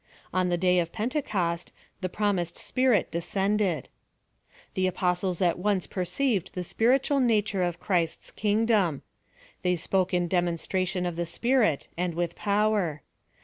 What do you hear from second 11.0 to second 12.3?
of the Spirit, and